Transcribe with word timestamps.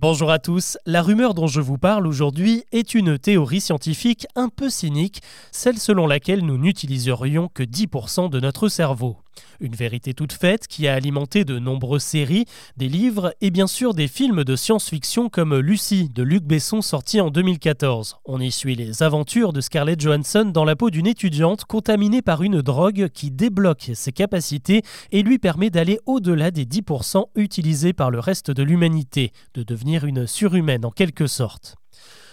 Bonjour 0.00 0.30
à 0.30 0.38
tous, 0.38 0.78
la 0.86 1.02
rumeur 1.02 1.34
dont 1.34 1.46
je 1.46 1.60
vous 1.60 1.76
parle 1.76 2.06
aujourd'hui 2.06 2.64
est 2.72 2.94
une 2.94 3.18
théorie 3.18 3.60
scientifique 3.60 4.26
un 4.34 4.48
peu 4.48 4.70
cynique, 4.70 5.20
celle 5.52 5.78
selon 5.78 6.06
laquelle 6.06 6.40
nous 6.40 6.56
n'utiliserions 6.56 7.48
que 7.52 7.62
10% 7.62 8.30
de 8.30 8.40
notre 8.40 8.70
cerveau. 8.70 9.18
Une 9.60 9.74
vérité 9.74 10.14
toute 10.14 10.32
faite 10.32 10.66
qui 10.66 10.88
a 10.88 10.94
alimenté 10.94 11.44
de 11.44 11.58
nombreuses 11.58 12.02
séries, 12.02 12.46
des 12.76 12.88
livres 12.88 13.34
et 13.40 13.50
bien 13.50 13.66
sûr 13.66 13.94
des 13.94 14.08
films 14.08 14.44
de 14.44 14.56
science-fiction 14.56 15.28
comme 15.28 15.58
Lucie 15.58 16.08
de 16.08 16.22
Luc 16.22 16.44
Besson 16.44 16.82
sorti 16.82 17.20
en 17.20 17.30
2014. 17.30 18.18
On 18.24 18.40
y 18.40 18.50
suit 18.50 18.74
les 18.74 19.02
aventures 19.02 19.52
de 19.52 19.60
Scarlett 19.60 20.00
Johansson 20.00 20.50
dans 20.52 20.64
la 20.64 20.76
peau 20.76 20.90
d'une 20.90 21.06
étudiante 21.06 21.64
contaminée 21.64 22.22
par 22.22 22.42
une 22.42 22.62
drogue 22.62 23.08
qui 23.08 23.30
débloque 23.30 23.90
ses 23.94 24.12
capacités 24.12 24.82
et 25.12 25.22
lui 25.22 25.38
permet 25.38 25.70
d'aller 25.70 25.98
au-delà 26.06 26.50
des 26.50 26.64
10% 26.64 27.24
utilisés 27.36 27.92
par 27.92 28.10
le 28.10 28.18
reste 28.18 28.50
de 28.50 28.62
l'humanité, 28.62 29.32
de 29.54 29.62
devenir 29.62 30.04
une 30.04 30.26
surhumaine 30.26 30.84
en 30.84 30.90
quelque 30.90 31.26
sorte. 31.26 31.76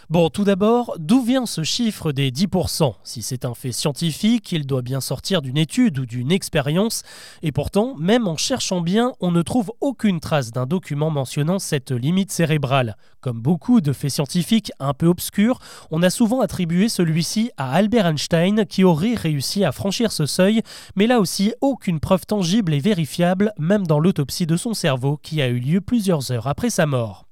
Bon, 0.09 0.29
tout 0.29 0.45
d'abord, 0.45 0.95
d'où 0.99 1.21
vient 1.21 1.45
ce 1.45 1.63
chiffre 1.63 2.13
des 2.13 2.31
10% 2.31 2.93
Si 3.03 3.21
c'est 3.21 3.43
un 3.43 3.53
fait 3.53 3.73
scientifique, 3.73 4.53
il 4.53 4.65
doit 4.65 4.81
bien 4.81 5.01
sortir 5.01 5.41
d'une 5.41 5.57
étude 5.57 5.99
ou 5.99 6.05
d'une 6.05 6.31
expérience, 6.31 7.03
et 7.43 7.51
pourtant, 7.51 7.93
même 7.97 8.25
en 8.25 8.37
cherchant 8.37 8.79
bien, 8.79 9.11
on 9.19 9.31
ne 9.31 9.41
trouve 9.41 9.73
aucune 9.81 10.21
trace 10.21 10.51
d'un 10.51 10.65
document 10.65 11.09
mentionnant 11.09 11.59
cette 11.59 11.91
limite 11.91 12.31
cérébrale. 12.31 12.95
Comme 13.19 13.41
beaucoup 13.41 13.81
de 13.81 13.91
faits 13.91 14.11
scientifiques 14.11 14.71
un 14.79 14.93
peu 14.93 15.07
obscurs, 15.07 15.59
on 15.91 16.01
a 16.01 16.09
souvent 16.09 16.39
attribué 16.39 16.87
celui-ci 16.87 17.51
à 17.57 17.73
Albert 17.73 18.05
Einstein 18.05 18.65
qui 18.65 18.85
aurait 18.85 19.15
réussi 19.15 19.65
à 19.65 19.73
franchir 19.73 20.13
ce 20.13 20.25
seuil, 20.25 20.61
mais 20.95 21.07
là 21.07 21.19
aussi 21.19 21.53
aucune 21.59 21.99
preuve 21.99 22.25
tangible 22.25 22.73
et 22.73 22.79
vérifiable, 22.79 23.51
même 23.59 23.85
dans 23.85 23.99
l'autopsie 23.99 24.47
de 24.47 24.55
son 24.55 24.73
cerveau 24.73 25.19
qui 25.21 25.41
a 25.41 25.49
eu 25.49 25.59
lieu 25.59 25.81
plusieurs 25.81 26.31
heures 26.31 26.47
après 26.47 26.69
sa 26.69 26.85
mort. 26.85 27.26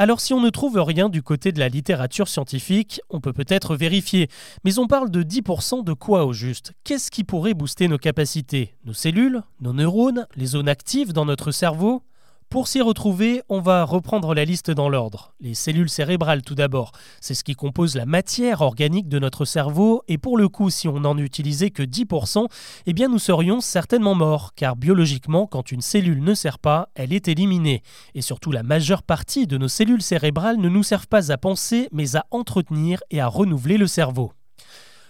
Alors 0.00 0.20
si 0.20 0.32
on 0.32 0.40
ne 0.40 0.50
trouve 0.50 0.78
rien 0.78 1.08
du 1.08 1.24
côté 1.24 1.50
de 1.50 1.58
la 1.58 1.68
littérature 1.68 2.28
scientifique, 2.28 3.00
on 3.10 3.20
peut 3.20 3.32
peut-être 3.32 3.74
vérifier, 3.74 4.28
mais 4.64 4.78
on 4.78 4.86
parle 4.86 5.10
de 5.10 5.24
10% 5.24 5.82
de 5.82 5.92
quoi 5.92 6.24
au 6.24 6.32
juste? 6.32 6.72
Qu'est-ce 6.84 7.10
qui 7.10 7.24
pourrait 7.24 7.52
booster 7.52 7.88
nos 7.88 7.98
capacités? 7.98 8.76
Nos 8.84 8.92
cellules 8.92 9.42
Nos 9.60 9.72
neurones 9.72 10.28
Les 10.36 10.46
zones 10.46 10.68
actives 10.68 11.12
dans 11.12 11.24
notre 11.24 11.50
cerveau? 11.50 12.04
Pour 12.50 12.66
s'y 12.66 12.80
retrouver, 12.80 13.42
on 13.50 13.60
va 13.60 13.84
reprendre 13.84 14.34
la 14.34 14.46
liste 14.46 14.70
dans 14.70 14.88
l'ordre. 14.88 15.34
Les 15.38 15.52
cellules 15.52 15.90
cérébrales 15.90 16.40
tout 16.40 16.54
d'abord, 16.54 16.92
c'est 17.20 17.34
ce 17.34 17.44
qui 17.44 17.54
compose 17.54 17.94
la 17.94 18.06
matière 18.06 18.62
organique 18.62 19.08
de 19.08 19.18
notre 19.18 19.44
cerveau 19.44 20.02
et 20.08 20.16
pour 20.16 20.38
le 20.38 20.48
coup 20.48 20.70
si 20.70 20.88
on 20.88 21.00
n'en 21.00 21.18
utilisait 21.18 21.70
que 21.70 21.82
10%, 21.82 22.46
eh 22.86 22.92
bien 22.94 23.08
nous 23.08 23.18
serions 23.18 23.60
certainement 23.60 24.14
morts 24.14 24.54
car 24.56 24.76
biologiquement 24.76 25.46
quand 25.46 25.72
une 25.72 25.82
cellule 25.82 26.22
ne 26.22 26.32
sert 26.32 26.58
pas, 26.58 26.88
elle 26.94 27.12
est 27.12 27.28
éliminée. 27.28 27.82
Et 28.14 28.22
surtout 28.22 28.50
la 28.50 28.62
majeure 28.62 29.02
partie 29.02 29.46
de 29.46 29.58
nos 29.58 29.68
cellules 29.68 30.02
cérébrales 30.02 30.56
ne 30.56 30.70
nous 30.70 30.82
servent 30.82 31.08
pas 31.08 31.30
à 31.30 31.36
penser 31.36 31.88
mais 31.92 32.16
à 32.16 32.24
entretenir 32.30 33.00
et 33.10 33.20
à 33.20 33.26
renouveler 33.26 33.76
le 33.76 33.86
cerveau. 33.86 34.32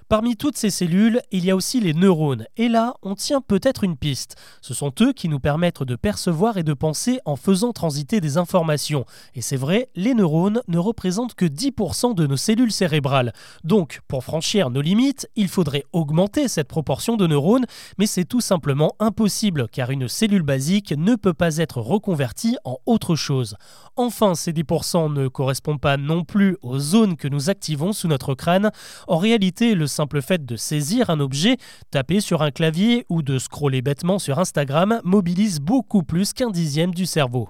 Parmi 0.09 0.37
toutes 0.37 0.57
ces 0.57 0.71
cellules, 0.71 1.21
il 1.33 1.45
y 1.45 1.51
a 1.51 1.57
aussi 1.57 1.81
les 1.81 1.93
neurones. 1.93 2.47
Et 2.57 2.71
là, 2.71 2.95
on 3.03 3.15
tient 3.15 3.43
peut-être 3.43 3.85
une 3.85 3.99
piste. 3.99 4.37
Ce 4.63 4.73
sont 4.73 4.91
eux 5.03 5.13
qui 5.13 5.29
nous 5.29 5.39
permettent 5.39 5.83
de 5.83 5.97
percevoir 5.97 6.57
et 6.57 6.63
de 6.63 6.73
penser 6.73 7.21
en 7.27 7.37
faisant 7.37 7.73
transiter 7.73 8.23
des 8.23 8.39
informations. 8.39 9.05
Et 9.35 9.43
c'est 9.43 9.59
vrai, 9.59 9.91
les 9.97 10.15
neurones 10.15 10.63
ne 10.67 10.79
représentent 10.79 11.35
que 11.35 11.45
10% 11.45 12.15
de 12.15 12.27
nos 12.27 12.39
cellules 12.39 12.73
cérébrales. 12.73 13.35
Donc, 13.65 14.01
pour 14.09 14.25
franchir 14.25 14.71
nos 14.71 14.81
limites, 14.81 15.29
il 15.37 15.49
faudrait 15.49 15.85
augmenter 15.93 16.49
cette 16.49 16.69
proportion 16.69 17.19
de 17.19 17.27
neurones, 17.27 17.67
mais 17.99 18.07
c'est 18.07 18.25
tout 18.25 18.41
simplement 18.41 18.95
impossible, 19.01 19.69
car 19.69 19.91
une 19.91 20.09
cellule 20.09 20.41
basique 20.41 20.95
ne 20.97 21.17
peut 21.17 21.35
pas 21.35 21.59
être 21.59 21.83
reconvertie 21.83 22.57
en 22.65 22.79
autre 22.87 23.15
chose. 23.15 23.57
Enfin, 23.97 24.35
ces 24.35 24.55
10% 24.55 25.13
ne 25.13 25.29
correspondent 25.29 25.83
pas 25.83 25.99
non 25.99 26.25
plus 26.25 26.57
aux 26.63 26.79
zones 26.79 27.17
que 27.17 27.29
nous 27.29 27.51
activons 27.51 27.93
sous 27.93 28.09
notre 28.09 28.35
crâne. 28.35 28.71
En 29.07 29.19
réalité, 29.19 29.75
le 29.75 29.87
simple 29.99 30.23
fait 30.23 30.47
de 30.47 30.55
saisir 30.55 31.11
un 31.11 31.19
objet, 31.19 31.57
taper 31.91 32.21
sur 32.21 32.43
un 32.43 32.53
clavier 32.53 33.05
ou 33.09 33.21
de 33.23 33.37
scroller 33.41 33.83
bêtement 33.83 34.21
sur 34.21 34.39
Instagram 34.39 35.01
mobilise 35.03 35.59
beaucoup 35.59 36.05
plus 36.05 36.33
qu'un 36.33 36.51
dixième 36.51 36.95
du 36.95 37.05
cerveau. 37.05 37.49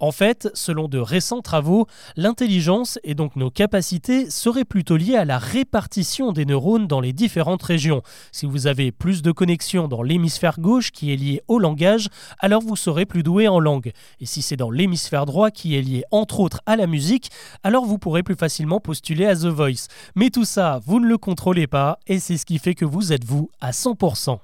En 0.00 0.12
fait, 0.12 0.48
selon 0.54 0.86
de 0.86 0.98
récents 0.98 1.42
travaux, 1.42 1.86
l'intelligence 2.16 3.00
et 3.02 3.14
donc 3.14 3.34
nos 3.34 3.50
capacités 3.50 4.30
seraient 4.30 4.64
plutôt 4.64 4.96
liées 4.96 5.16
à 5.16 5.24
la 5.24 5.38
répartition 5.38 6.30
des 6.32 6.44
neurones 6.44 6.86
dans 6.86 7.00
les 7.00 7.12
différentes 7.12 7.62
régions. 7.64 8.02
Si 8.30 8.46
vous 8.46 8.68
avez 8.68 8.92
plus 8.92 9.22
de 9.22 9.32
connexions 9.32 9.88
dans 9.88 10.02
l'hémisphère 10.02 10.60
gauche 10.60 10.92
qui 10.92 11.12
est 11.12 11.16
lié 11.16 11.42
au 11.48 11.58
langage, 11.58 12.08
alors 12.38 12.62
vous 12.62 12.76
serez 12.76 13.06
plus 13.06 13.24
doué 13.24 13.48
en 13.48 13.58
langue. 13.58 13.92
Et 14.20 14.26
si 14.26 14.40
c'est 14.40 14.56
dans 14.56 14.70
l'hémisphère 14.70 15.26
droit 15.26 15.50
qui 15.50 15.76
est 15.76 15.82
lié 15.82 16.04
entre 16.12 16.38
autres 16.40 16.60
à 16.66 16.76
la 16.76 16.86
musique, 16.86 17.30
alors 17.64 17.84
vous 17.84 17.98
pourrez 17.98 18.22
plus 18.22 18.36
facilement 18.36 18.78
postuler 18.78 19.26
à 19.26 19.34
The 19.34 19.46
Voice. 19.46 19.88
Mais 20.14 20.30
tout 20.30 20.44
ça, 20.44 20.80
vous 20.86 21.00
ne 21.00 21.06
le 21.06 21.18
contrôlez 21.18 21.66
pas 21.66 21.98
et 22.06 22.20
c'est 22.20 22.36
ce 22.36 22.46
qui 22.46 22.58
fait 22.58 22.74
que 22.74 22.84
vous 22.84 23.12
êtes 23.12 23.24
vous 23.24 23.50
à 23.60 23.72
100%. 23.72 24.38